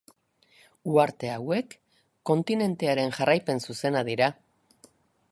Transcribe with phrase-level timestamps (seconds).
[0.93, 1.75] Uharte hauek
[2.29, 4.31] kontinentearen jarraipen zuzena dira.